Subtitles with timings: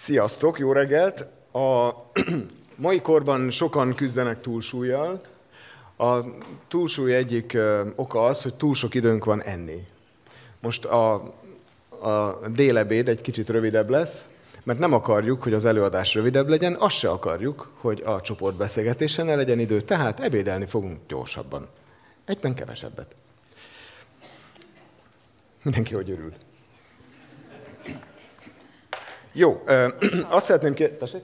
[0.00, 1.26] Sziasztok, jó reggelt!
[1.52, 1.90] A
[2.76, 5.20] mai korban sokan küzdenek túlsúlyjal.
[5.96, 6.18] A
[6.68, 7.58] túlsúly egyik
[7.94, 9.84] oka az, hogy túl sok időnk van enni.
[10.60, 11.12] Most a,
[12.00, 14.28] a délebéd egy kicsit rövidebb lesz,
[14.62, 19.34] mert nem akarjuk, hogy az előadás rövidebb legyen, azt se akarjuk, hogy a csoportbeszélgetésen ne
[19.34, 21.68] legyen idő, tehát ebédelni fogunk gyorsabban.
[22.24, 23.14] Egyben kevesebbet.
[25.62, 26.34] Mindenki hogy örül.
[29.32, 29.62] Jó,
[30.28, 30.98] azt szeretném.
[30.98, 31.22] Tessék?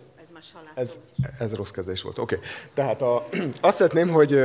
[0.74, 0.98] Ez,
[1.38, 2.18] ez rossz kezdés volt.
[2.18, 2.34] Oké.
[2.34, 2.48] Okay.
[2.74, 3.26] Tehát a,
[3.60, 4.40] azt szeretném, hogy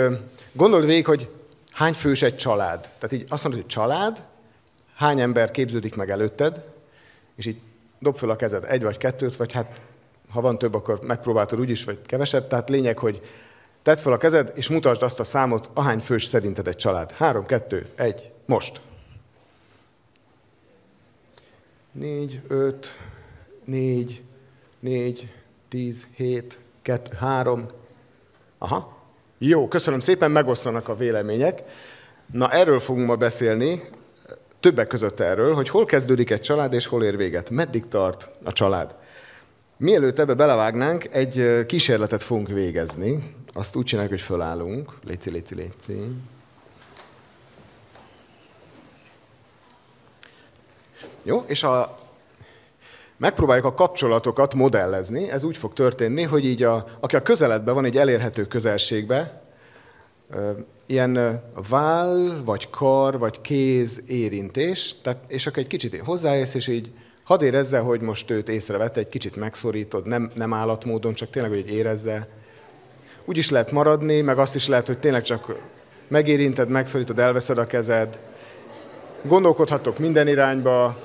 [0.52, 1.30] gondold végig, hogy
[1.72, 2.82] hány fős egy család.
[2.82, 4.24] Tehát így azt mondod, hogy család,
[4.96, 6.64] hány ember képződik meg előtted,
[7.36, 7.60] és így
[8.00, 9.82] dob fel a kezed egy vagy kettőt, vagy hát
[10.30, 12.48] ha van több, akkor megpróbáltad úgyis, vagy kevesebb.
[12.48, 13.22] Tehát lényeg, hogy
[13.82, 17.12] tedd fel a kezed, és mutasd azt a számot, ahány fős szerinted egy család.
[17.12, 18.82] Három, kettő, egy, most.
[21.92, 22.98] Négy, öt,
[23.66, 24.24] négy,
[24.80, 25.28] négy,
[25.68, 27.70] tíz, hét, kettő, három.
[28.58, 28.98] Aha.
[29.38, 31.64] Jó, köszönöm szépen, megosztanak a vélemények.
[32.32, 33.84] Na, erről fogunk ma beszélni,
[34.60, 37.50] többek között erről, hogy hol kezdődik egy család, és hol ér véget.
[37.50, 38.96] Meddig tart a család.
[39.78, 43.36] Mielőtt ebbe belevágnánk, egy kísérletet fogunk végezni.
[43.54, 45.00] Azt úgy csináljuk, hogy fölállunk.
[45.08, 46.02] Léci, léci, léci.
[51.24, 52.00] Jó, és a,
[53.22, 55.30] megpróbáljuk a kapcsolatokat modellezni.
[55.30, 59.42] Ez úgy fog történni, hogy így a, aki a közeledben van, egy elérhető közelségbe,
[60.86, 66.92] ilyen váll, vagy kar, vagy kéz érintés, tehát, és akkor egy kicsit hozzáérsz, és így
[67.24, 71.72] hadd érezze, hogy most őt észrevette, egy kicsit megszorítod, nem, nem állatmódon, csak tényleg, hogy
[71.72, 72.28] érezze.
[73.26, 75.56] Úgy is lehet maradni, meg azt is lehet, hogy tényleg csak
[76.08, 78.20] megérinted, megszorítod, elveszed a kezed.
[79.24, 80.98] Gondolkodhatok minden irányba,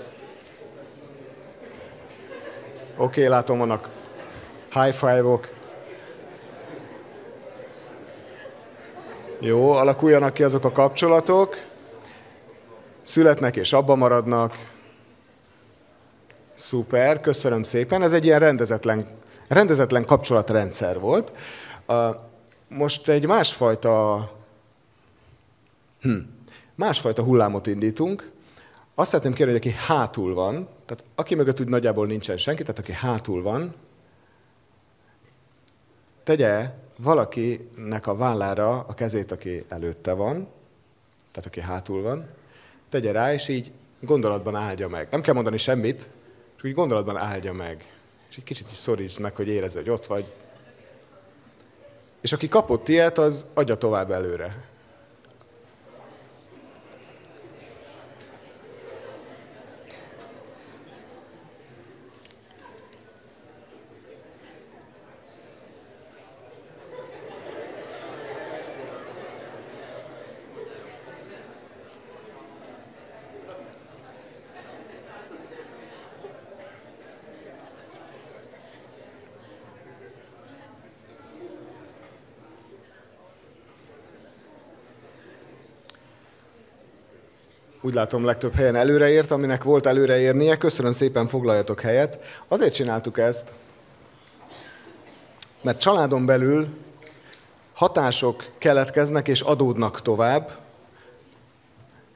[2.99, 3.89] Oké, okay, látom, vannak
[4.73, 5.49] high five-ok.
[9.41, 11.57] Jó, alakuljanak ki azok a kapcsolatok.
[13.03, 14.55] Születnek és abba maradnak.
[16.55, 18.03] Szuper, köszönöm szépen.
[18.03, 19.05] Ez egy ilyen rendezetlen,
[19.49, 21.33] rendezetlen kapcsolatrendszer volt.
[22.69, 24.29] Most egy másfajta,
[26.01, 26.19] hm,
[26.75, 28.31] másfajta hullámot indítunk.
[28.95, 32.79] Azt szeretném kérni, hogy aki hátul van, tehát aki mögött úgy nagyjából nincsen senki, tehát
[32.79, 33.75] aki hátul van,
[36.23, 40.49] tegye valakinek a vállára a kezét, aki előtte van,
[41.31, 42.29] tehát aki hátul van,
[42.89, 45.09] tegye rá, és így gondolatban áldja meg.
[45.11, 46.09] Nem kell mondani semmit,
[46.57, 47.95] csak úgy gondolatban áldja meg.
[48.31, 50.33] És egy kicsit is szorítsd meg, hogy érezze, hogy ott vagy.
[52.21, 54.65] És aki kapott ilyet, az adja tovább előre.
[87.87, 90.57] Úgy látom legtöbb helyen előreért, aminek volt előreérnie.
[90.57, 92.19] Köszönöm szépen, foglaljatok helyet.
[92.49, 93.53] Azért csináltuk ezt,
[95.61, 96.69] mert családon belül
[97.75, 100.59] hatások keletkeznek és adódnak tovább,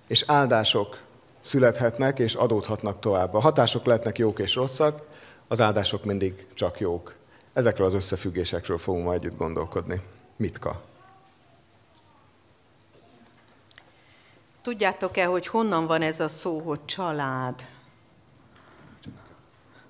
[0.06, 0.98] és áldások
[1.40, 3.34] születhetnek és adódhatnak tovább.
[3.34, 5.02] A hatások lehetnek jók és rosszak,
[5.48, 7.14] az áldások mindig csak jók.
[7.52, 10.00] Ezekről az összefüggésekről fogunk majd együtt gondolkodni.
[10.36, 10.89] Mitka.
[14.62, 17.66] Tudjátok-e, hogy honnan van ez a szó, hogy család?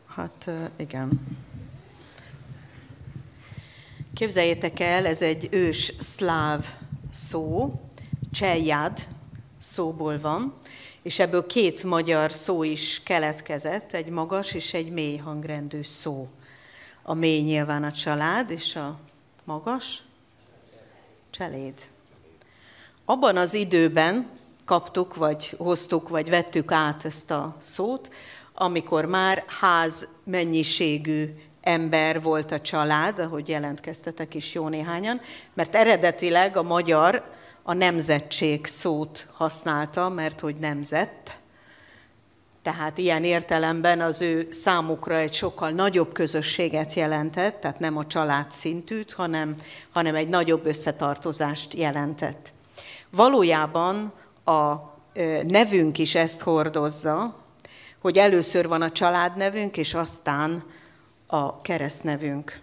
[0.06, 1.10] Hát igen.
[4.14, 6.66] Képzeljétek el, ez egy ős szláv
[7.10, 7.80] szó,
[8.32, 8.98] cseljad
[9.58, 10.54] szóból van,
[11.02, 16.28] és ebből két magyar szó is keletkezett, egy magas és egy mély hangrendű szó.
[17.02, 18.98] A mély nyilván a család, és a
[19.44, 20.02] magas
[21.30, 21.74] cseléd.
[23.04, 24.38] Abban az időben,
[24.70, 28.10] kaptuk, vagy hoztuk, vagy vettük át ezt a szót,
[28.54, 31.28] amikor már ház mennyiségű
[31.60, 35.20] ember volt a család, ahogy jelentkeztetek is jó néhányan,
[35.54, 37.22] mert eredetileg a magyar
[37.62, 41.38] a nemzetség szót használta, mert hogy nemzet,
[42.62, 48.52] tehát ilyen értelemben az ő számukra egy sokkal nagyobb közösséget jelentett, tehát nem a család
[48.52, 49.56] szintűt, hanem,
[49.92, 52.52] hanem egy nagyobb összetartozást jelentett.
[53.10, 54.12] Valójában
[54.50, 54.94] a
[55.46, 57.34] nevünk is ezt hordozza,
[58.00, 60.64] hogy először van a családnevünk, és aztán
[61.26, 62.60] a keresztnevünk.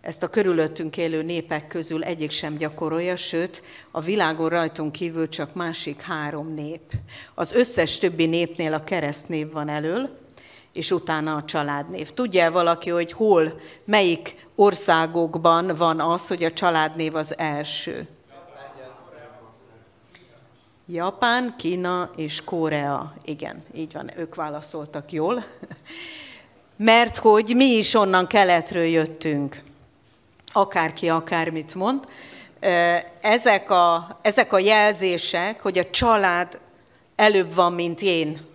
[0.00, 5.54] Ezt a körülöttünk élő népek közül egyik sem gyakorolja, sőt, a világon rajtunk kívül csak
[5.54, 6.92] másik három nép.
[7.34, 10.18] Az összes többi népnél a keresztnév van elől,
[10.72, 12.10] és utána a családnév.
[12.10, 18.06] Tudja valaki, hogy hol, melyik országokban van az, hogy a családnév az első?
[20.90, 23.14] Japán, Kína és Korea.
[23.24, 25.44] Igen, így van, ők válaszoltak jól.
[26.76, 29.62] Mert hogy mi is onnan keletről jöttünk.
[30.52, 32.08] Akárki akármit mond.
[33.20, 36.58] Ezek a, ezek a jelzések, hogy a család
[37.16, 38.46] előbb van, mint én,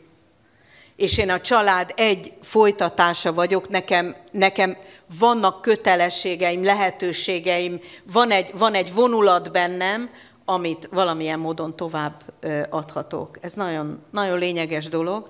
[0.95, 4.77] és én a család egy folytatása vagyok, nekem, nekem
[5.19, 7.79] vannak kötelességeim, lehetőségeim,
[8.11, 10.09] van egy, van egy vonulat bennem,
[10.45, 12.23] amit valamilyen módon tovább
[12.69, 13.37] adhatok.
[13.41, 15.27] Ez nagyon, nagyon lényeges dolog,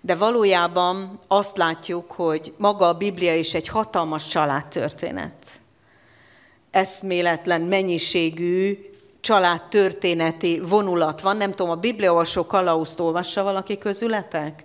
[0.00, 5.60] de valójában azt látjuk, hogy maga a Biblia is egy hatalmas családtörténet.
[6.70, 8.90] Eszméletlen mennyiségű
[9.20, 11.36] családtörténeti vonulat van.
[11.36, 14.64] Nem tudom, a bibliaolvasó kalauzt olvassa valaki közületek?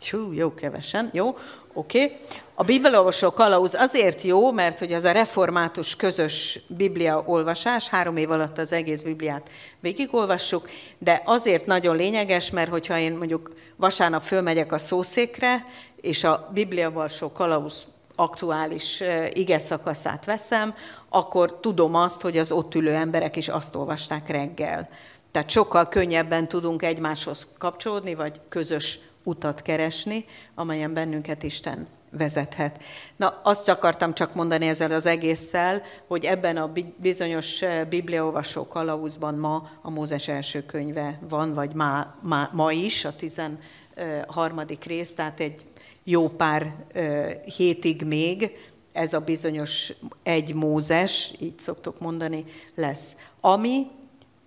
[0.00, 1.38] Hú, jó, kevesen, jó,
[1.72, 2.02] oké.
[2.02, 2.16] Okay.
[2.54, 8.30] A bibliaolvasó kalauz azért jó, mert hogy az a református közös biblia olvasás, három év
[8.30, 9.50] alatt az egész bibliát
[9.80, 10.68] végigolvassuk,
[10.98, 15.66] de azért nagyon lényeges, mert hogyha én mondjuk vasárnap fölmegyek a szószékre,
[16.00, 19.02] és a bibliaolvasó kalauz aktuális
[19.32, 20.74] ige szakaszát veszem,
[21.08, 24.88] akkor tudom azt, hogy az ott ülő emberek is azt olvasták reggel.
[25.30, 28.98] Tehát sokkal könnyebben tudunk egymáshoz kapcsolódni, vagy közös
[29.28, 32.82] utat keresni, amelyen bennünket Isten vezethet.
[33.16, 39.34] Na, azt akartam csak mondani ezzel az egésszel, hogy ebben a bizonyos eh, bibliaolvasó kalauzban
[39.34, 44.64] ma a Mózes első könyve van, vagy ma, ma, ma is, a 13.
[44.86, 45.66] rész, tehát egy
[46.04, 48.56] jó pár eh, hétig még
[48.92, 49.92] ez a bizonyos
[50.22, 52.44] egy Mózes, így szoktuk mondani,
[52.74, 53.16] lesz.
[53.40, 53.86] Ami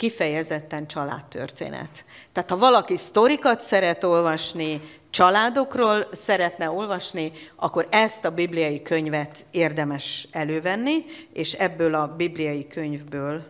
[0.02, 2.06] kifejezetten családtörténet.
[2.32, 10.28] Tehát ha valaki sztorikat szeret olvasni, családokról szeretne olvasni, akkor ezt a bibliai könyvet érdemes
[10.32, 13.44] elővenni, és ebből a bibliai könyvből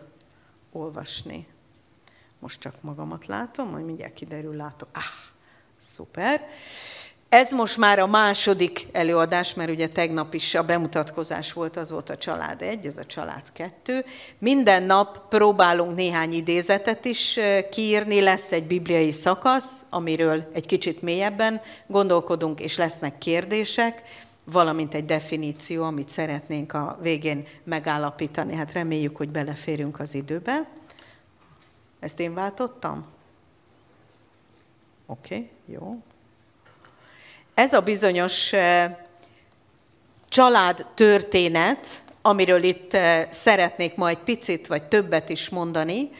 [0.72, 1.46] olvasni.
[2.38, 4.88] Most csak magamat látom, majd mindjárt kiderül, látom.
[4.92, 5.02] Ah,
[5.78, 6.48] szuper.
[7.32, 12.10] Ez most már a második előadás, mert ugye tegnap is a bemutatkozás volt, az volt
[12.10, 14.04] a család egy, ez a család kettő.
[14.38, 17.38] Minden nap próbálunk néhány idézetet is
[17.70, 24.02] kiírni, lesz egy bibliai szakasz, amiről egy kicsit mélyebben gondolkodunk, és lesznek kérdések,
[24.44, 28.54] valamint egy definíció, amit szeretnénk a végén megállapítani.
[28.54, 30.68] Hát reméljük, hogy beleférünk az időbe.
[32.00, 33.06] Ezt én váltottam?
[35.06, 36.02] Oké, okay, jó.
[37.62, 38.52] Ez a bizonyos
[40.28, 41.86] család történet,
[42.22, 42.96] amiről itt
[43.30, 46.10] szeretnék majd picit vagy többet is mondani,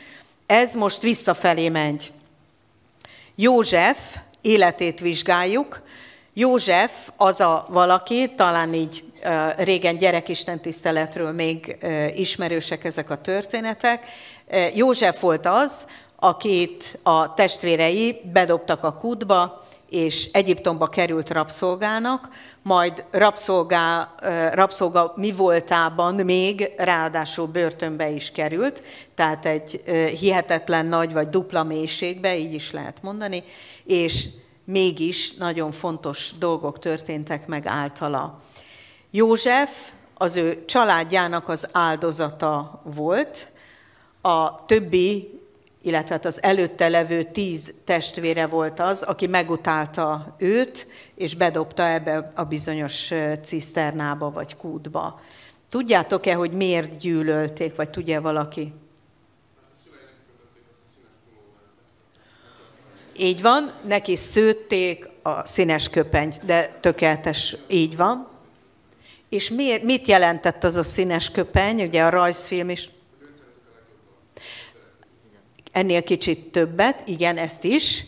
[0.46, 2.12] ez most visszafelé megy.
[3.34, 3.98] József
[4.40, 5.82] életét vizsgáljuk.
[6.32, 9.04] József az a valaki, talán így
[9.56, 11.76] régen gyerekisten tiszteletről még
[12.16, 14.06] ismerősek ezek a történetek.
[14.74, 15.86] József volt az,
[16.16, 22.28] akit a testvérei bedobtak a kútba, és Egyiptomba került rabszolgának,
[22.62, 24.14] majd rabszolgá,
[24.52, 28.82] rabszolga mi voltában még ráadásul börtönbe is került,
[29.14, 29.82] tehát egy
[30.18, 33.42] hihetetlen nagy vagy dupla mélységbe, így is lehet mondani,
[33.84, 34.28] és
[34.64, 38.40] mégis nagyon fontos dolgok történtek meg általa.
[39.11, 43.49] József az ő családjának az áldozata volt,
[44.20, 45.40] a többi
[45.82, 52.32] illetve hát az előtte levő tíz testvére volt az, aki megutálta őt, és bedobta ebbe
[52.34, 53.10] a bizonyos
[53.42, 55.20] ciszternába vagy kútba.
[55.68, 58.72] Tudjátok-e, hogy miért gyűlölték, vagy tudja valaki?
[63.18, 68.28] Így van, neki szőtték a színes köpenyt, de tökéletes, így van.
[69.28, 71.82] És miért, mit jelentett az a színes köpeny?
[71.82, 72.88] Ugye a rajzfilm is
[75.73, 78.05] ennél kicsit többet, igen, ezt is,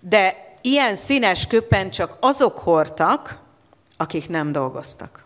[0.00, 3.38] de ilyen színes köpen csak azok hordtak,
[3.96, 5.24] akik nem dolgoztak.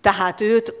[0.00, 0.74] Tehát őt,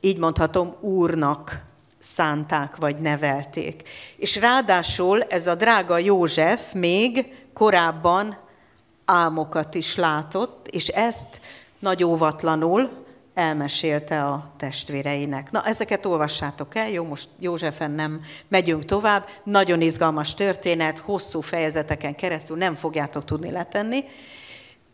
[0.00, 1.64] így mondhatom, úrnak
[1.98, 3.88] szánták vagy nevelték.
[4.16, 8.38] És ráadásul ez a drága József még korábban
[9.04, 11.40] álmokat is látott, és ezt
[11.78, 13.05] nagy óvatlanul
[13.36, 15.50] elmesélte a testvéreinek.
[15.50, 19.28] Na, ezeket olvassátok el, jó, most Józsefen nem megyünk tovább.
[19.44, 24.04] Nagyon izgalmas történet, hosszú fejezeteken keresztül nem fogjátok tudni letenni.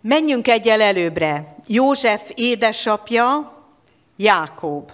[0.00, 1.56] Menjünk egyel előbbre.
[1.66, 3.52] József édesapja,
[4.16, 4.90] Jákob.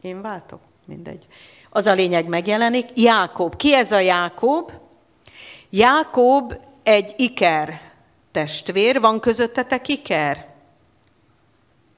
[0.00, 0.60] Én váltok?
[0.84, 1.26] Mindegy.
[1.70, 2.86] Az a lényeg megjelenik.
[2.94, 3.56] Jákob.
[3.56, 4.72] Ki ez a Jákob?
[5.70, 7.80] Jákob egy iker
[8.32, 9.00] testvér.
[9.00, 10.54] Van közöttetek iker?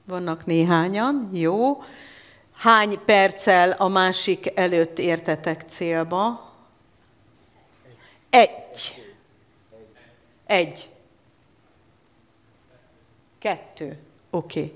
[0.09, 1.83] Vannak néhányan, jó.
[2.55, 6.51] Hány perccel a másik előtt értetek célba?
[8.29, 9.03] Egy.
[10.45, 10.89] Egy.
[13.39, 13.97] Kettő.
[14.29, 14.59] Oké.
[14.59, 14.75] Okay.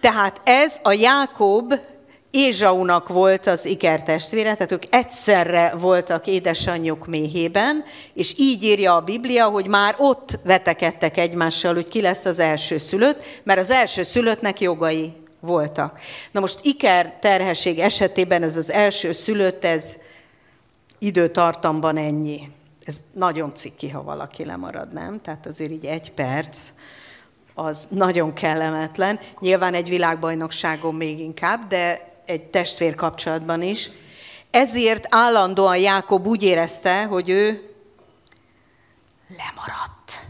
[0.00, 1.74] Tehát ez a Jákob
[2.30, 9.48] Ézsaunak volt az ikertestvére, tehát ők egyszerre voltak édesanyjuk méhében, és így írja a Biblia,
[9.48, 14.60] hogy már ott vetekedtek egymással, hogy ki lesz az első szülött, mert az első szülöttnek
[14.60, 16.00] jogai voltak.
[16.30, 19.96] Na most iker terhesség esetében ez az első szülött, ez
[20.98, 22.40] időtartamban ennyi.
[22.84, 25.20] Ez nagyon ciki, ha valaki lemarad, nem?
[25.20, 26.70] Tehát azért így egy perc,
[27.54, 29.18] az nagyon kellemetlen.
[29.40, 33.90] Nyilván egy világbajnokságon még inkább, de egy testvér kapcsolatban is.
[34.50, 37.70] Ezért állandóan Jákob úgy érezte, hogy ő
[39.28, 40.26] lemaradt.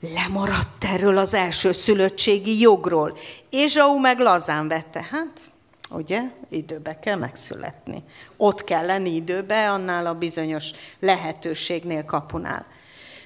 [0.00, 3.18] Lemaradt erről az első szülöttségi jogról.
[3.50, 5.06] Ézsau meg lazán vette.
[5.10, 5.50] Hát,
[5.90, 8.02] ugye, időbe kell megszületni.
[8.36, 10.70] Ott kell lenni időbe, annál a bizonyos
[11.00, 12.66] lehetőségnél kapunál.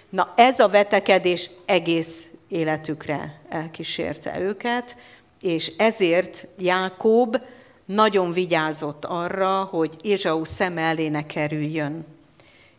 [0.08, 4.96] Na ez a vetekedés egész életükre elkísérte őket,
[5.40, 7.36] és ezért Jákob
[7.84, 12.04] nagyon vigyázott arra, hogy Ézsau szem elé ne kerüljön.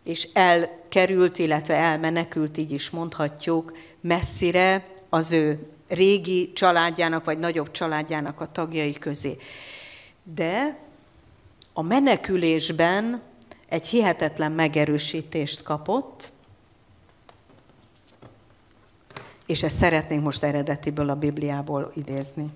[0.04, 8.42] És elkerült, illetve elmenekült, így is mondhatjuk, messzire az ő régi családjának, vagy nagyobb családjának
[8.42, 9.38] a tagjai közé.
[10.24, 10.78] De
[11.74, 13.22] a menekülésben
[13.70, 16.32] egy hihetetlen megerősítést kapott,
[19.46, 22.50] és ezt szeretnénk most eredetiből a Bibliából idézni.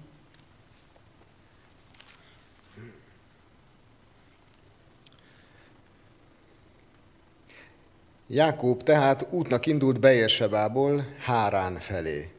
[8.32, 12.32] Jákob tehát útnak indult Beérsebából Hárán felé.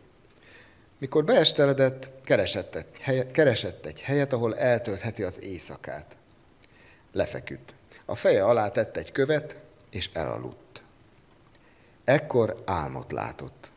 [0.99, 6.17] Mikor beesteledett, keresett egy, helyet, keresett egy helyet, ahol eltöltheti az éjszakát.
[7.13, 7.75] Lefeküdt.
[8.05, 9.57] A feje alá tett egy követ,
[9.91, 10.83] és elaludt.
[12.05, 13.71] Ekkor álmot látott.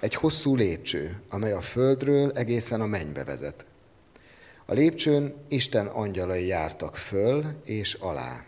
[0.00, 3.64] Egy hosszú lépcső, amely a földről egészen a mennybe vezet.
[4.66, 8.44] A lépcsőn Isten angyalai jártak föl és alá.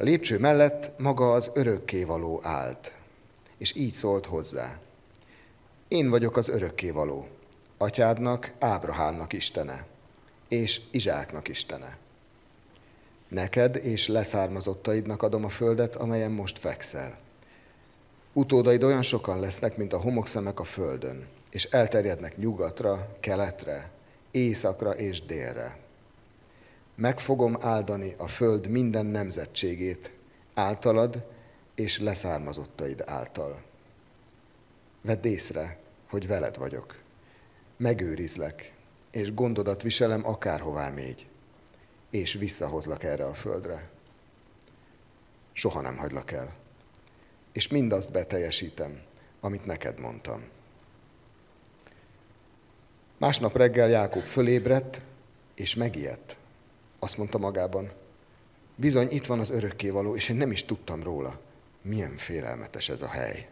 [0.00, 2.98] A lépcső mellett maga az örökkévaló állt,
[3.56, 4.78] és így szólt hozzá.
[5.88, 7.26] Én vagyok az örökkévaló,
[7.78, 9.86] atyádnak, Ábrahámnak Istene,
[10.48, 11.96] és Izsáknak Istene.
[13.28, 17.16] Neked és leszármazottaidnak adom a földet, amelyen most fekszel.
[18.32, 23.90] Utódaid olyan sokan lesznek, mint a homokszemek a földön, és elterjednek nyugatra, keletre,
[24.30, 25.87] északra és délre
[26.98, 30.10] meg fogom áldani a föld minden nemzetségét
[30.54, 31.26] általad
[31.74, 33.62] és leszármazottaid által.
[35.00, 35.78] Vedd észre,
[36.08, 36.96] hogy veled vagyok.
[37.76, 38.72] Megőrizlek,
[39.10, 41.28] és gondodat viselem akárhová mégy,
[42.10, 43.88] és visszahozlak erre a földre.
[45.52, 46.54] Soha nem hagylak el,
[47.52, 49.00] és mindazt beteljesítem,
[49.40, 50.44] amit neked mondtam.
[53.18, 55.00] Másnap reggel Jákob fölébredt,
[55.54, 56.36] és megijedt.
[56.98, 57.90] Azt mondta magában,
[58.76, 61.40] bizony itt van az örökkévaló, és én nem is tudtam róla.
[61.82, 63.48] Milyen félelmetes ez a hely.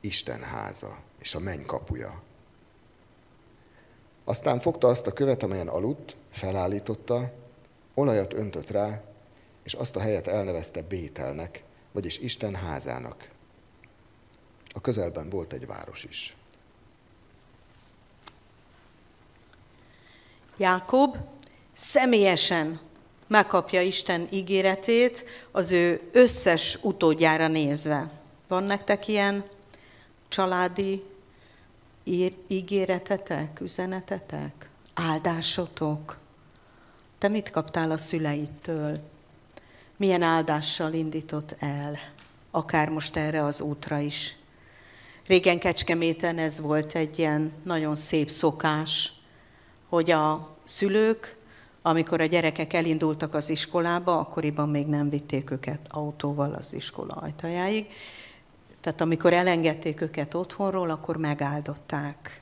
[0.00, 2.22] Isten háza és a menny kapuja.
[4.24, 7.32] Aztán fogta azt a követ, amelyen aludt, felállította,
[7.94, 9.02] olajat öntött rá,
[9.62, 11.62] és azt a helyet elnevezte Bételnek,
[11.92, 13.28] vagyis Isten házának.
[14.74, 16.36] A közelben volt egy város is.
[20.56, 21.16] Jákob
[21.78, 22.80] személyesen
[23.26, 28.10] megkapja Isten ígéretét az ő összes utódjára nézve.
[28.48, 29.44] Van nektek ilyen
[30.28, 31.02] családi
[32.48, 36.16] ígéretetek, üzenetetek, áldásotok?
[37.18, 38.96] Te mit kaptál a szüleidtől?
[39.96, 41.98] Milyen áldással indított el?
[42.50, 44.36] Akár most erre az útra is.
[45.26, 49.12] Régen Kecskeméten ez volt egy ilyen nagyon szép szokás,
[49.88, 51.37] hogy a szülők
[51.82, 57.86] amikor a gyerekek elindultak az iskolába, akkoriban még nem vitték őket autóval az iskola ajtajáig.
[58.80, 62.40] Tehát amikor elengedték őket otthonról, akkor megáldották.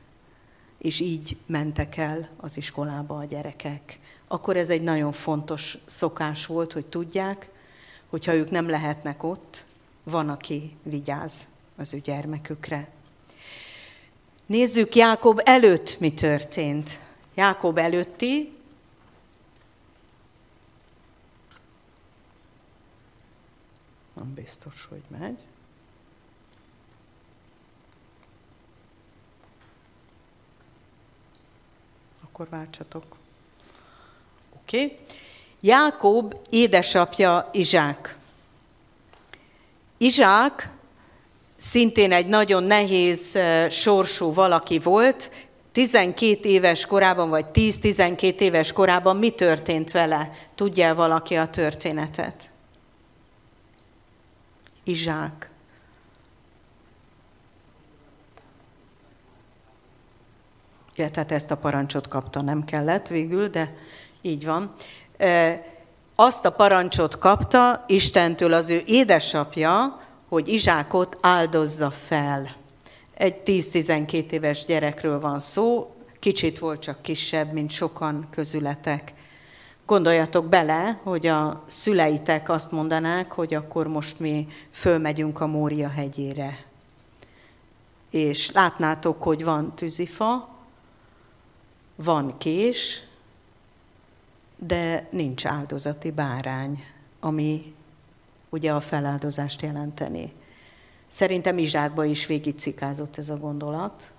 [0.78, 3.98] És így mentek el az iskolába a gyerekek.
[4.28, 7.48] Akkor ez egy nagyon fontos szokás volt, hogy tudják,
[8.06, 9.64] hogyha ők nem lehetnek ott,
[10.02, 12.88] van, aki vigyáz az ő gyermekükre.
[14.46, 17.00] Nézzük Jákob előtt mi történt.
[17.34, 18.55] Jákob előtti
[24.16, 25.38] nem biztos, hogy megy.
[32.24, 33.16] Akkor váltsatok.
[34.62, 34.84] Oké.
[34.84, 34.98] Okay.
[35.60, 38.16] Jákob édesapja Izsák.
[39.96, 40.70] Izsák
[41.56, 43.38] szintén egy nagyon nehéz
[43.70, 45.30] sorsú valaki volt,
[45.72, 50.30] 12 éves korában, vagy 10-12 éves korában mi történt vele?
[50.54, 52.50] Tudja valaki a történetet?
[54.86, 55.50] Izsák.
[60.94, 63.76] Ja, tehát ezt a parancsot kapta, nem kellett végül, de
[64.20, 64.72] így van.
[66.14, 72.56] Azt a parancsot kapta Istentől az ő édesapja, hogy Izsákot áldozza fel.
[73.14, 79.12] Egy 10-12 éves gyerekről van szó, kicsit volt csak kisebb, mint sokan közületek.
[79.86, 86.64] Gondoljatok bele, hogy a szüleitek azt mondanák, hogy akkor most mi fölmegyünk a Mória hegyére.
[88.10, 90.48] És látnátok, hogy van tűzifa,
[91.94, 93.02] van kés,
[94.56, 96.84] de nincs áldozati bárány,
[97.20, 97.74] ami
[98.48, 100.32] ugye a feláldozást jelenteni.
[101.08, 104.12] Szerintem Izsákba is végigcikázott ez a gondolat,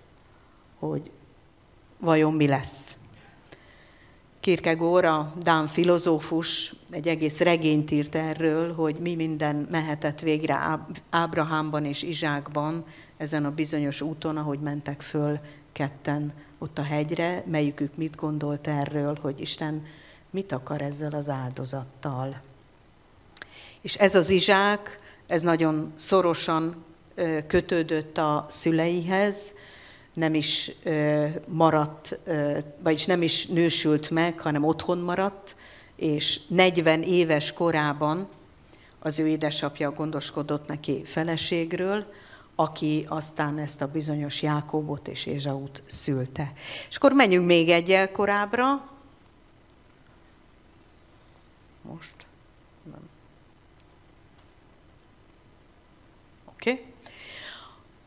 [0.79, 1.11] hogy
[1.97, 2.97] vajon mi lesz.
[4.47, 11.85] Kierkegaard, a Dán filozófus, egy egész regényt írt erről, hogy mi minden mehetett végre Ábrahámban
[11.85, 12.85] és Izsákban,
[13.17, 15.39] ezen a bizonyos úton, ahogy mentek föl
[15.71, 19.85] ketten ott a hegyre, melyikük mit gondolt erről, hogy Isten
[20.29, 22.41] mit akar ezzel az áldozattal.
[23.81, 26.83] És ez az Izsák, ez nagyon szorosan
[27.47, 29.53] kötődött a szüleihez,
[30.17, 30.71] nem is
[31.47, 32.19] maradt,
[32.79, 35.55] vagyis nem is nősült meg, hanem otthon maradt,
[35.95, 38.27] és 40 éves korában
[38.99, 42.13] az ő édesapja gondoskodott neki feleségről,
[42.55, 46.53] aki aztán ezt a bizonyos Jákobot és Ézsaut szülte.
[46.89, 48.89] És akkor menjünk még egyel korábbra.
[51.81, 52.15] Most.
[56.45, 56.71] Oké.
[56.71, 56.85] Okay.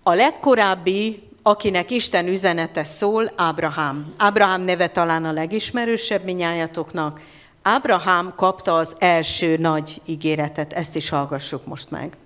[0.03, 4.15] A legkorábbi akinek Isten üzenete szól, Ábrahám.
[4.17, 7.21] Ábrahám neve talán a legismerősebb minnyájatoknak.
[7.63, 12.17] Ábrahám kapta az első nagy ígéretet, ezt is hallgassuk most meg.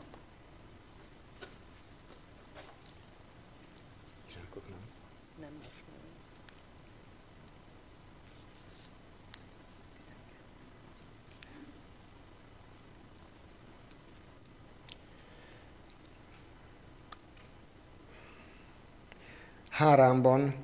[19.74, 20.54] Hárámban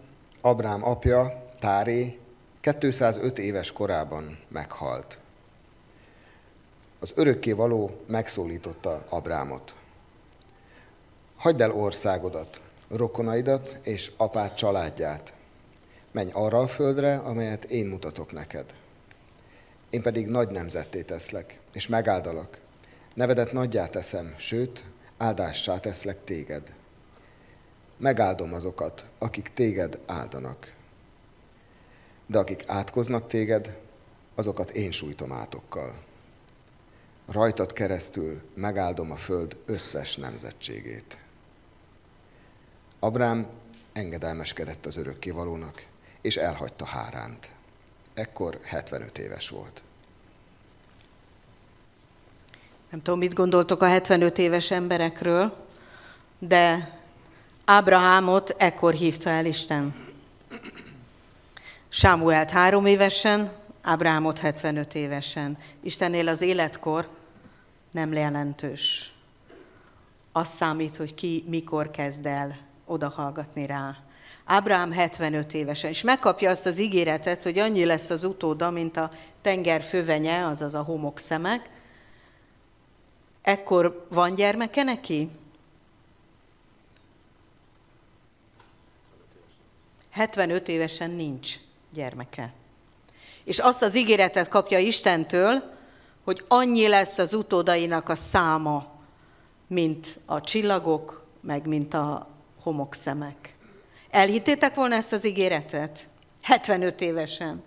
[0.41, 2.19] Abrám apja, Táré
[2.61, 5.19] 205 éves korában meghalt.
[6.99, 9.75] Az örökké való megszólította Abrámot.
[11.37, 15.33] Hagyd el országodat, rokonaidat és apád családját.
[16.11, 18.75] Menj arra a földre, amelyet én mutatok neked.
[19.91, 22.61] Én pedig nagy nemzetté teszlek, és megáldalak.
[23.15, 24.85] Nevedet nagyjá teszem, sőt,
[25.17, 26.79] áldássá teszlek téged
[28.01, 30.75] megáldom azokat, akik téged áldanak.
[32.27, 33.79] De akik átkoznak téged,
[34.35, 35.95] azokat én sújtom átokkal.
[37.27, 41.19] Rajtad keresztül megáldom a föld összes nemzetségét.
[42.99, 43.49] Abrám
[43.93, 45.87] engedelmeskedett az örökkévalónak,
[46.21, 47.51] és elhagyta Háránt.
[48.15, 49.83] Ekkor 75 éves volt.
[52.91, 55.67] Nem tudom, mit gondoltok a 75 éves emberekről,
[56.39, 56.99] de
[57.71, 59.95] Ábrahámot ekkor hívta el Isten.
[61.89, 63.51] Sámuelt három évesen,
[63.83, 65.59] Ábrahámot 75 évesen.
[65.83, 67.09] Istennél az életkor
[67.91, 69.15] nem jelentős.
[70.33, 73.97] Az számít, hogy ki mikor kezd el odahallgatni rá.
[74.45, 79.11] Ábrahám 75 évesen, és megkapja azt az ígéretet, hogy annyi lesz az utóda, mint a
[79.43, 81.71] tenger fövenye, azaz a homokszemek.
[83.43, 85.31] Ekkor van gyermeke neki?
[90.11, 91.55] 75 évesen nincs
[91.93, 92.53] gyermeke.
[93.45, 95.79] És azt az ígéretet kapja Istentől,
[96.25, 98.87] hogy annyi lesz az utódainak a száma,
[99.67, 102.29] mint a csillagok, meg mint a
[102.63, 103.57] homokszemek.
[104.11, 106.09] Elhittétek volna ezt az ígéretet?
[106.43, 107.63] 75 évesen.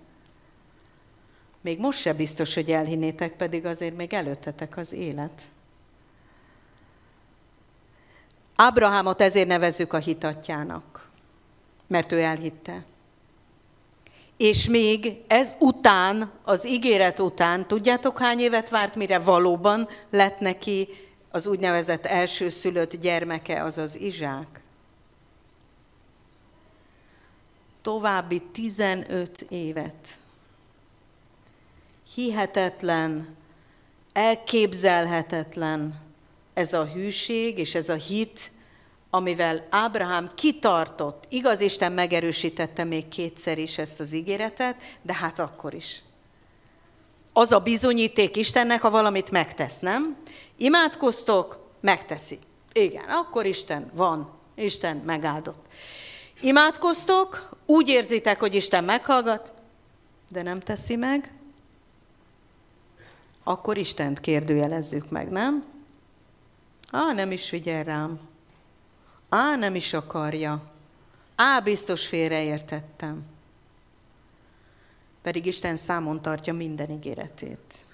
[1.61, 5.41] Még most se biztos, hogy elhinnétek, pedig azért még előttetek az élet.
[8.55, 11.02] Ábrahámot ezért nevezzük a hitatjának,
[11.93, 12.83] mert ő elhitte.
[14.37, 20.87] És még ez után, az ígéret után, tudjátok hány évet várt, mire valóban lett neki
[21.29, 24.61] az úgynevezett elsőszülött gyermeke, azaz Izsák?
[27.81, 30.17] További 15 évet.
[32.13, 33.35] Hihetetlen,
[34.13, 36.01] elképzelhetetlen
[36.53, 38.51] ez a hűség és ez a hit,
[39.13, 41.23] amivel Ábrahám kitartott.
[41.29, 46.01] Igaz, Isten megerősítette még kétszer is ezt az ígéretet, de hát akkor is.
[47.33, 50.15] Az a bizonyíték Istennek, ha valamit megtesz, nem?
[50.57, 52.39] Imádkoztok, megteszi.
[52.71, 55.65] Igen, akkor Isten van, Isten megáldott.
[56.41, 59.51] Imádkoztok, úgy érzitek, hogy Isten meghallgat,
[60.27, 61.33] de nem teszi meg,
[63.43, 65.63] akkor Istent kérdőjelezzük meg, nem?
[66.91, 68.31] Á, nem is figyel rám.
[69.35, 70.61] Á, nem is akarja.
[71.35, 73.23] Á, biztos félreértettem.
[75.21, 77.85] Pedig Isten számon tartja minden ígéretét.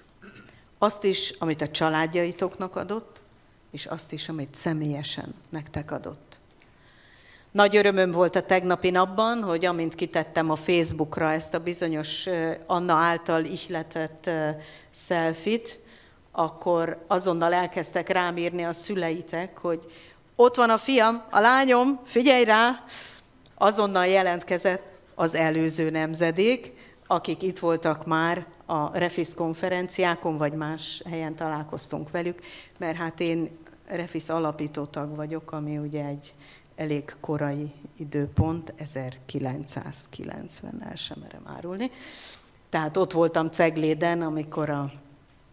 [0.78, 3.20] Azt is, amit a családjaitoknak adott,
[3.70, 6.38] és azt is, amit személyesen nektek adott.
[7.50, 12.28] Nagy örömöm volt a tegnapi napban, hogy amint kitettem a Facebookra ezt a bizonyos
[12.66, 14.30] Anna által ihletett
[14.90, 15.78] selfit,
[16.30, 19.92] akkor azonnal elkezdtek rám írni a szüleitek, hogy
[20.40, 22.84] ott van a fiam, a lányom, figyelj rá!
[23.54, 24.82] Azonnal jelentkezett
[25.14, 26.72] az előző nemzedék,
[27.06, 32.40] akik itt voltak már a Refis konferenciákon, vagy más helyen találkoztunk velük,
[32.78, 33.48] mert hát én
[33.86, 36.34] Refis alapító tag vagyok, ami ugye egy
[36.76, 41.90] elég korai időpont, 1990 el sem merem árulni.
[42.68, 44.92] Tehát ott voltam Cegléden, amikor a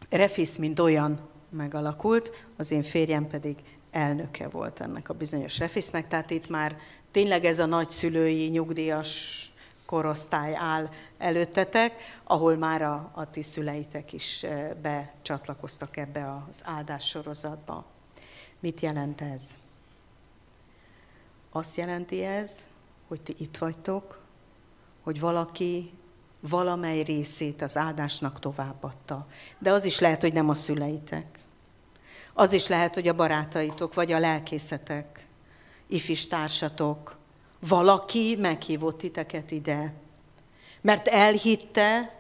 [0.10, 1.20] Refis, mint olyan
[1.50, 3.56] megalakult, az én férjem pedig
[3.92, 6.78] elnöke volt ennek a bizonyos Refisznek, tehát itt már
[7.12, 9.42] tényleg ez a nagyszülői nyugdíjas
[9.86, 17.08] korosztály áll előttetek, ahol már a, a ti szüleitek is eh, becsatlakoztak ebbe az áldás
[17.08, 17.86] sorozatba.
[18.60, 19.50] Mit jelent ez?
[21.52, 22.68] Azt jelenti ez,
[23.08, 24.22] hogy ti itt vagytok,
[25.02, 25.92] hogy valaki
[26.40, 29.28] valamely részét az áldásnak továbbadta.
[29.60, 31.40] De az is lehet, hogy nem a szüleitek.
[32.40, 35.26] Az is lehet, hogy a barátaitok, vagy a lelkészetek,
[35.88, 37.18] ifis társatok,
[37.60, 39.94] valaki meghívott titeket ide.
[40.82, 42.16] Mert elhitte,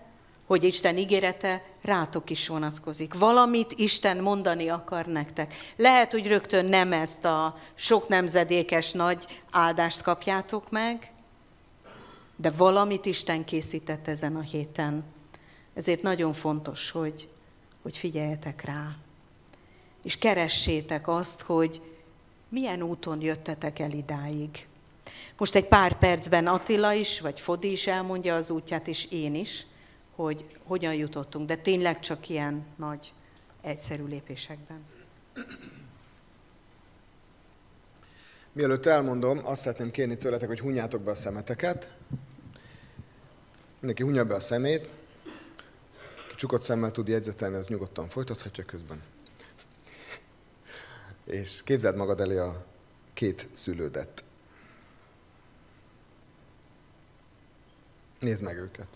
[0.45, 3.13] hogy Isten ígérete rátok is vonatkozik.
[3.13, 5.56] Valamit Isten mondani akar nektek.
[5.75, 11.12] Lehet, hogy rögtön nem ezt a sok nemzedékes nagy áldást kapjátok meg,
[12.36, 15.03] de valamit Isten készített ezen a héten.
[15.73, 17.30] Ezért nagyon fontos, hogy,
[17.82, 18.95] hogy figyeljetek rá.
[20.08, 21.82] És keressétek azt, hogy
[22.50, 24.67] milyen úton jöttetek el idáig.
[25.38, 29.65] Most egy pár percben Attila is, vagy Fodi is elmondja az útját, és én is,
[30.15, 33.13] hogy hogyan jutottunk, de tényleg csak ilyen nagy,
[33.62, 34.86] egyszerű lépésekben.
[38.52, 41.93] Mielőtt elmondom, azt szeretném kérni tőletek, hogy hunjátok be a szemeteket.
[43.80, 44.89] Mindenki hunja be a szemét.
[46.30, 49.15] Ki csukott szemmel tud jegyzetelni, az nyugodtan folytathatja közben.
[51.28, 52.66] És képzeld magad elé a
[53.13, 54.24] két szülődet.
[58.20, 58.88] Nézd meg őket.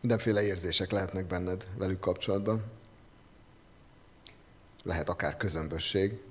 [0.00, 2.64] Mindenféle érzések lehetnek benned velük kapcsolatban.
[4.82, 6.22] Lehet akár közömbösség,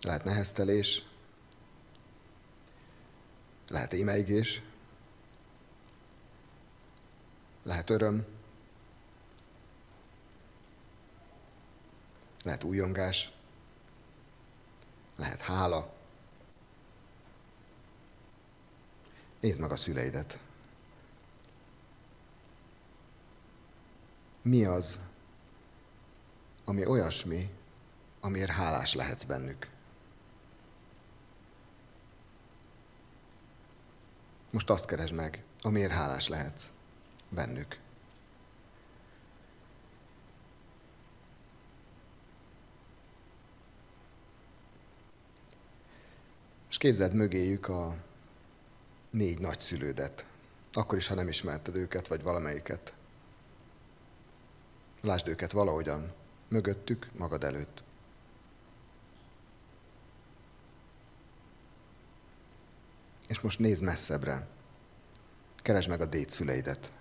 [0.00, 1.04] lehet neheztelés,
[3.68, 4.62] lehet émeigés,
[7.62, 8.26] lehet öröm,
[12.42, 13.32] lehet újongás,
[15.16, 15.92] lehet hála.
[19.40, 20.38] Nézd meg a szüleidet.
[24.42, 25.00] Mi az,
[26.64, 27.50] ami olyasmi,
[28.20, 29.68] amiért hálás lehetsz bennük?
[34.50, 36.72] Most azt keresd meg, amiért hálás lehetsz
[37.28, 37.78] bennük.
[46.80, 47.94] Képzeld mögéjük a
[49.10, 50.26] négy nagyszülődet,
[50.72, 52.94] akkor is, ha nem ismerted őket, vagy valamelyiket.
[55.00, 56.12] Lásd őket valahogyan,
[56.48, 57.82] mögöttük, magad előtt.
[63.28, 64.46] És most nézd messzebbre.
[65.62, 66.92] Keresd meg a dédszüleidet.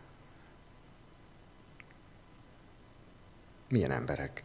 [3.69, 4.43] Milyen emberek?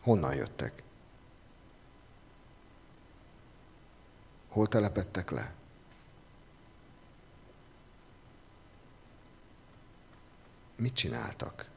[0.00, 0.82] Honnan jöttek?
[4.60, 5.52] Hol telepettek le?
[10.76, 11.70] Mit csináltak?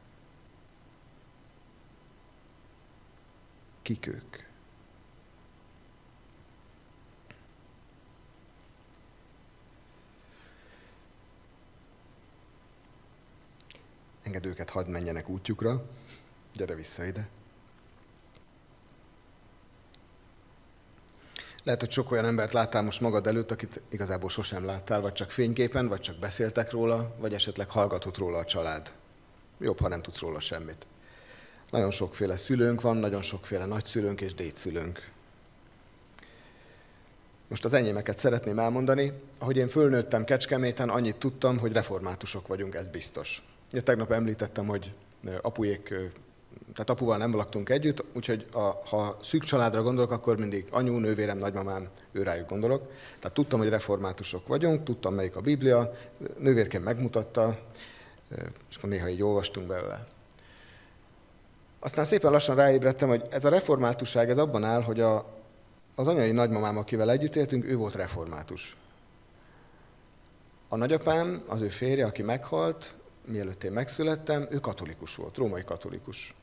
[3.82, 4.48] Kik ők?
[14.24, 15.90] Engedd őket, hadd menjenek útjukra.
[16.54, 17.30] Gyere vissza ide.
[21.64, 25.32] Lehet, hogy sok olyan embert láttál most magad előtt, akit igazából sosem láttál, vagy csak
[25.32, 28.92] fényképen, vagy csak beszéltek róla, vagy esetleg hallgatott róla a család.
[29.60, 30.86] Jobb, ha nem tudsz róla semmit.
[31.70, 35.12] Nagyon sokféle szülőnk van, nagyon sokféle nagyszülőnk és dédszülőnk.
[37.48, 39.14] Most az enyémeket szeretném elmondani.
[39.40, 43.44] Ahogy én fölnőttem Kecskeméten, annyit tudtam, hogy reformátusok vagyunk, ez biztos.
[43.72, 44.94] Ja, tegnap említettem, hogy
[45.42, 45.94] apujék,
[46.74, 51.38] tehát apuval nem laktunk együtt, úgyhogy a, ha szűk családra gondolok, akkor mindig anyu, nővérem,
[51.38, 52.92] nagymamám, őrájuk gondolok.
[53.20, 55.94] Tehát tudtam, hogy reformátusok vagyunk, tudtam, melyik a Biblia,
[56.38, 57.60] nővérkem megmutatta,
[58.70, 60.08] és akkor néha így olvastunk belőle.
[61.80, 65.26] Aztán szépen lassan ráébredtem, hogy ez a reformátusság ez abban áll, hogy a,
[65.96, 68.78] az anyai nagymamám, akivel együtt éltünk, ő volt református.
[70.68, 72.96] A nagyapám, az ő férje, aki meghalt,
[73.26, 76.36] mielőtt én megszülettem, ő katolikus volt, római katolikus.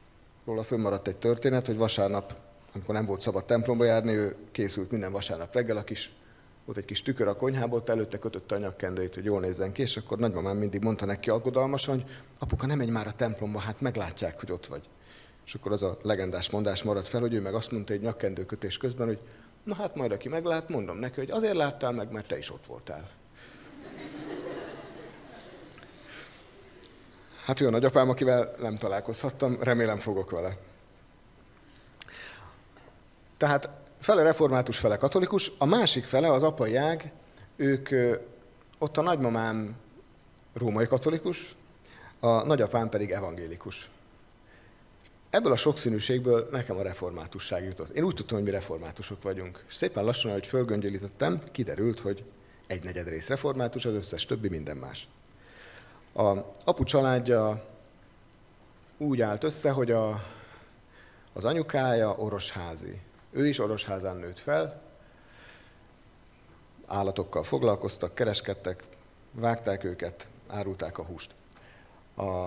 [0.51, 2.35] Róla fönnmaradt egy történet, hogy vasárnap,
[2.75, 6.13] amikor nem volt szabad templomba járni, ő készült minden vasárnap reggel, a kis,
[6.65, 9.83] volt egy kis tükör a konyhából, ott előtte kötötte a nyakkendőjét, hogy jól nézzen ki,
[9.83, 13.81] és akkor nagymamám mindig mondta neki aggodalmasan, hogy apuka, nem menj már a templomba, hát
[13.81, 14.83] meglátják, hogy ott vagy.
[15.47, 18.77] És akkor az a legendás mondás maradt fel, hogy ő meg azt mondta egy nyakkendőkötés
[18.77, 19.19] közben, hogy
[19.65, 22.67] na hát majd aki meglát, mondom neki, hogy azért láttál meg, mert te is ott
[22.67, 23.20] voltál.
[27.51, 30.57] Hát ő a nagyapám, akivel nem találkozhattam, remélem fogok vele.
[33.37, 33.69] Tehát
[34.01, 37.13] fele református, fele katolikus, a másik fele, az apai ág,
[37.57, 37.89] ők
[38.79, 39.77] ott a nagymamám
[40.55, 41.57] római katolikus,
[42.21, 43.91] a nagyapám pedig evangélikus.
[45.31, 47.89] Ebből a sokszínűségből nekem a reformátusság jutott.
[47.89, 49.65] Én úgy tudtam, hogy mi reformátusok vagyunk.
[49.69, 52.25] És szépen lassan, ahogy fölgöngyölítettem, kiderült, hogy
[52.67, 55.09] egy negyed rész református, az összes többi minden más.
[56.13, 57.65] A apu családja
[58.97, 60.23] úgy állt össze, hogy a,
[61.33, 63.01] az anyukája orosházi.
[63.31, 64.83] Ő is orosházán nőtt fel,
[66.87, 68.83] állatokkal foglalkoztak, kereskedtek,
[69.33, 71.35] vágták őket, árulták a húst.
[72.15, 72.47] A,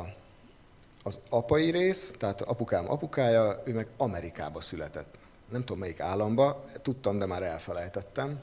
[1.03, 5.15] az apai rész, tehát apukám apukája, ő meg Amerikába született.
[5.49, 8.41] Nem tudom melyik államba, tudtam, de már elfelejtettem.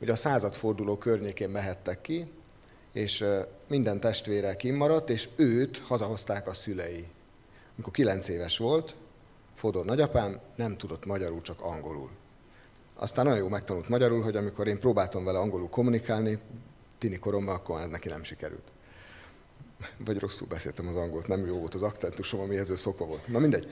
[0.00, 2.32] Ugye a századforduló környékén mehettek ki,
[2.92, 3.24] és
[3.68, 7.06] minden testvére kimaradt, és őt hazahozták a szülei.
[7.74, 8.94] Amikor kilenc éves volt,
[9.54, 12.10] Fodor nagyapám nem tudott magyarul, csak angolul.
[12.94, 16.38] Aztán nagyon jó megtanult magyarul, hogy amikor én próbáltam vele angolul kommunikálni,
[16.98, 18.72] tini koromban, akkor már neki nem sikerült.
[19.96, 23.28] Vagy rosszul beszéltem az angolt, nem jó volt az akcentusom, amihez ő szokva volt.
[23.28, 23.70] Na mindegy.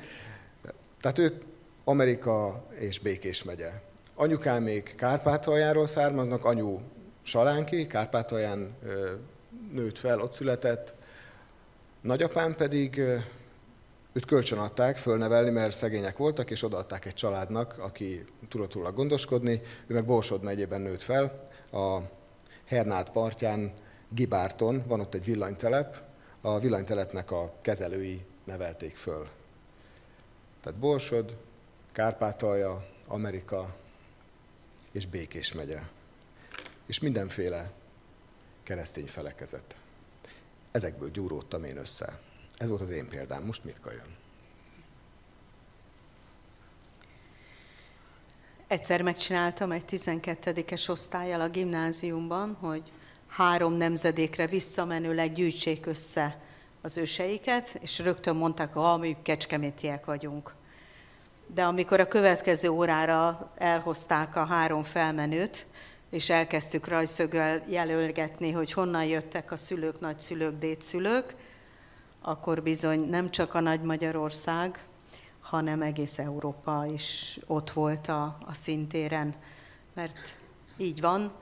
[1.00, 1.42] Tehát ők
[1.84, 3.70] Amerika és Békés megye.
[4.14, 6.80] Anyukám még Kárpátaljáról származnak, anyu
[7.22, 8.76] Salánki, Kárpátalján
[9.72, 10.94] nőtt fel, ott született.
[12.00, 12.98] Nagyapám pedig
[14.12, 19.62] őt kölcsön adták fölnevelni, mert szegények voltak, és odaadták egy családnak, aki tudott róla gondoskodni.
[19.86, 21.98] Ő meg Borsod megyében nőtt fel, a
[22.64, 23.72] Hernád partján,
[24.08, 26.02] Gibárton, van ott egy villanytelep,
[26.40, 29.28] a villanytelepnek a kezelői nevelték föl.
[30.60, 31.36] Tehát Borsod,
[31.92, 33.74] Kárpátalja, Amerika
[34.92, 35.80] és Békés megye
[36.86, 37.70] és mindenféle
[38.62, 39.76] keresztény felekezet.
[40.70, 42.20] Ezekből gyúródtam én össze.
[42.56, 43.42] Ez volt az én példám.
[43.42, 44.16] Most mit kajön?
[48.66, 52.92] Egyszer megcsináltam egy 12-es osztályjal a gimnáziumban, hogy
[53.28, 56.38] három nemzedékre visszamenőleg gyűjtsék össze
[56.80, 60.54] az őseiket, és rögtön mondták, hogy mi kecskemétiek vagyunk.
[61.46, 65.66] De amikor a következő órára elhozták a három felmenőt,
[66.12, 71.34] és elkezdtük rajszögöl jelölgetni, hogy honnan jöttek a szülők, nagyszülők, dédszülők,
[72.20, 74.84] akkor bizony nem csak a Nagy Magyarország,
[75.40, 79.34] hanem egész Európa is ott volt a, a szintéren.
[79.94, 80.36] Mert
[80.76, 81.32] így van,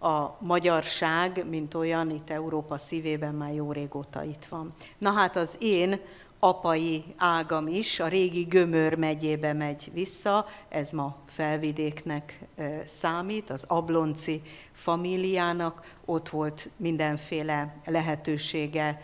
[0.00, 4.74] a magyarság, mint olyan, itt Európa szívében már jó régóta itt van.
[4.98, 6.00] Na hát az én
[6.44, 12.38] apai ágam is a régi Gömör megyébe megy vissza, ez ma felvidéknek
[12.84, 19.02] számít, az Ablonci famíliának, ott volt mindenféle lehetősége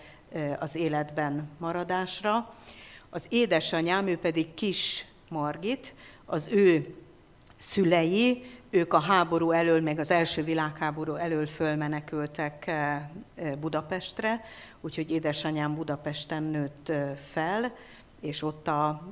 [0.59, 2.55] az életben maradásra.
[3.11, 6.95] Az édesanyám, ő pedig kis Margit, az ő
[7.57, 12.71] szülei, ők a háború elől, meg az első világháború elől fölmenekültek
[13.61, 14.45] Budapestre,
[14.81, 16.93] úgyhogy édesanyám Budapesten nőtt
[17.31, 17.73] fel,
[18.21, 19.03] és ott a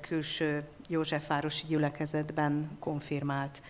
[0.00, 3.62] külső Józsefvárosi gyülekezetben konfirmált.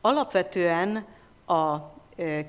[0.00, 1.04] Alapvetően
[1.46, 1.76] a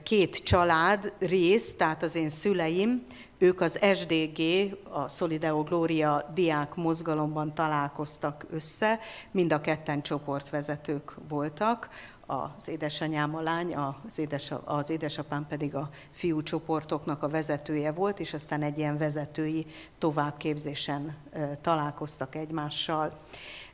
[0.04, 3.06] két család rész, tehát az én szüleim,
[3.38, 4.42] ők az SDG,
[4.90, 9.00] a Solideo Gloria diák mozgalomban találkoztak össze,
[9.32, 11.90] mind a ketten csoportvezetők voltak,
[12.32, 18.20] az édesanyám a lány, az, édes, az édesapám pedig a fiú csoportoknak a vezetője volt,
[18.20, 19.66] és aztán egy ilyen vezetői
[19.98, 21.18] továbbképzésen
[21.62, 23.20] találkoztak egymással.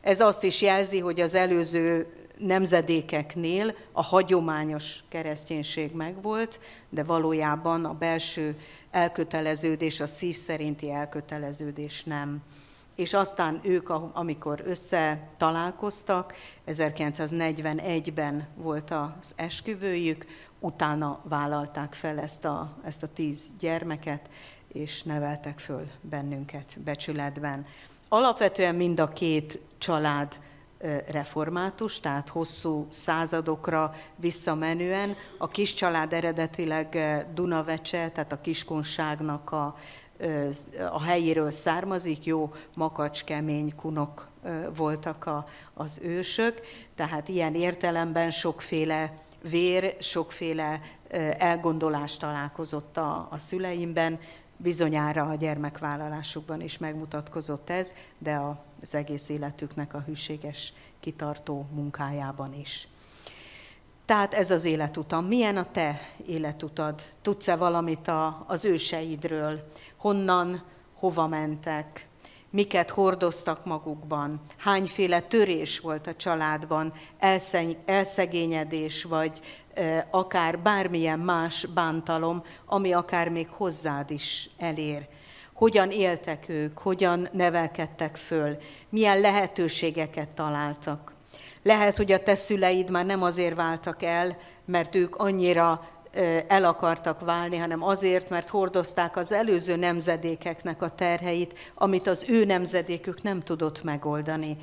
[0.02, 7.94] Ez azt is jelzi, hogy az előző nemzedékeknél a hagyományos kereszténység megvolt, de valójában a
[7.94, 8.60] belső
[8.92, 12.42] elköteleződés, a szív szerinti elköteleződés nem.
[12.98, 16.34] És aztán ők, amikor összetalálkoztak,
[16.68, 20.26] 1941-ben volt az esküvőjük,
[20.60, 24.30] utána vállalták fel ezt a, ezt a tíz gyermeket,
[24.68, 27.66] és neveltek föl bennünket becsületben.
[28.10, 30.40] Alapvetően mind a két család
[31.12, 35.16] református, tehát hosszú századokra visszamenően.
[35.38, 36.98] A kis család eredetileg
[37.34, 39.78] Dunavecse, tehát a kiskonságnak a,
[40.92, 44.28] a helyéről származik, jó makacs, kemény kunok
[44.76, 46.62] voltak a, az ősök,
[46.96, 50.82] tehát ilyen értelemben sokféle vér, sokféle
[51.38, 54.20] elgondolás találkozott a, a szüleimben,
[54.58, 58.42] bizonyára a gyermekvállalásukban is megmutatkozott ez, de
[58.82, 62.88] az egész életüknek a hűséges, kitartó munkájában is.
[64.06, 65.26] Tehát ez az életutam.
[65.26, 67.02] Milyen a te életutad?
[67.22, 69.68] Tudsz-e valamit a, az őseidről?
[69.98, 72.08] Honnan, hova mentek?
[72.50, 74.42] Miket hordoztak magukban?
[74.58, 76.94] Hányféle törés volt a családban?
[77.86, 79.42] Elszegényedés, vagy
[80.10, 85.08] akár bármilyen más bántalom, ami akár még hozzád is elér.
[85.54, 88.58] Hogyan éltek ők, hogyan nevelkedtek föl,
[88.90, 91.14] milyen lehetőségeket találtak.
[91.64, 95.90] Lehet, hogy a te szüleid már nem azért váltak el, mert ők annyira
[96.48, 102.46] el akartak válni, hanem azért, mert hordozták az előző nemzedékeknek a terheit, amit az ő
[102.46, 104.58] nemzedékük nem tudott megoldani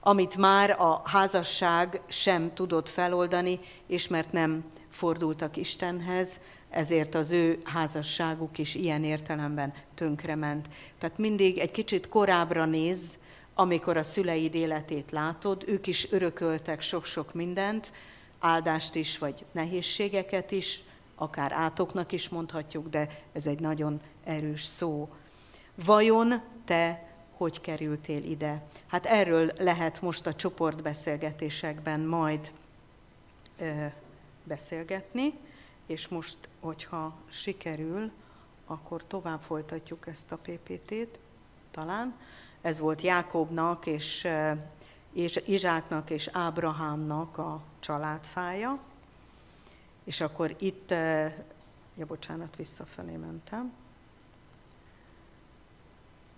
[0.00, 7.60] amit már a házasság sem tudott feloldani, és mert nem fordultak Istenhez, ezért az ő
[7.64, 10.68] házasságuk is ilyen értelemben tönkrement.
[10.98, 13.18] Tehát mindig egy kicsit korábbra néz,
[13.54, 17.92] amikor a szüleid életét látod, ők is örököltek sok-sok mindent,
[18.38, 20.80] áldást is, vagy nehézségeket is,
[21.20, 25.08] akár átoknak is mondhatjuk, de ez egy nagyon erős szó.
[25.74, 27.08] Vajon te
[27.40, 28.66] hogy kerültél ide.
[28.86, 32.52] Hát erről lehet most a csoportbeszélgetésekben majd
[33.58, 33.86] ö,
[34.44, 35.32] beszélgetni,
[35.86, 38.10] és most, hogyha sikerül,
[38.66, 41.18] akkor tovább folytatjuk ezt a PPT-t,
[41.70, 42.14] talán.
[42.62, 44.28] Ez volt Jákobnak és,
[45.12, 48.78] és Izsáknak és Ábrahámnak a családfája.
[50.10, 50.90] És akkor itt,
[51.96, 53.72] ja bocsánat, visszafelé mentem.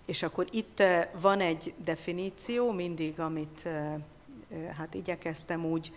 [0.05, 0.83] És akkor itt
[1.19, 3.67] van egy definíció, mindig, amit
[4.77, 5.91] hát igyekeztem úgy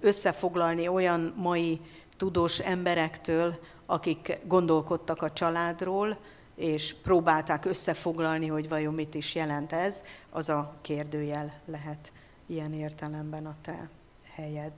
[0.00, 1.80] összefoglalni olyan mai
[2.16, 6.18] tudós emberektől, akik gondolkodtak a családról,
[6.54, 12.12] és próbálták összefoglalni, hogy vajon mit is jelent ez, az a kérdőjel lehet
[12.46, 13.88] ilyen értelemben a te
[14.34, 14.72] helyed.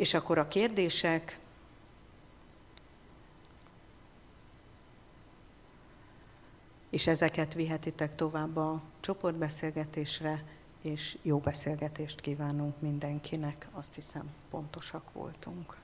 [0.00, 1.38] És akkor a kérdések,
[6.90, 10.44] és ezeket vihetitek tovább a csoportbeszélgetésre,
[10.80, 13.68] és jó beszélgetést kívánunk mindenkinek.
[13.72, 15.79] Azt hiszem, pontosak voltunk.